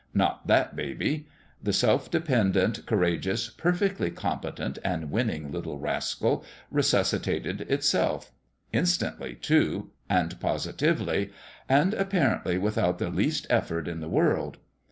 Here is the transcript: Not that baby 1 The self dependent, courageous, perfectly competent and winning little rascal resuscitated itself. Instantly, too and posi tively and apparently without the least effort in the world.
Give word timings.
Not 0.15 0.47
that 0.47 0.75
baby 0.75 1.27
1 1.27 1.27
The 1.61 1.73
self 1.73 2.09
dependent, 2.09 2.87
courageous, 2.87 3.49
perfectly 3.51 4.09
competent 4.09 4.79
and 4.83 5.11
winning 5.11 5.51
little 5.51 5.77
rascal 5.77 6.43
resuscitated 6.71 7.61
itself. 7.71 8.31
Instantly, 8.73 9.35
too 9.35 9.91
and 10.09 10.39
posi 10.39 10.73
tively 10.73 11.29
and 11.69 11.93
apparently 11.93 12.57
without 12.57 12.97
the 12.97 13.11
least 13.11 13.45
effort 13.51 13.87
in 13.87 13.99
the 13.99 14.09
world. 14.09 14.57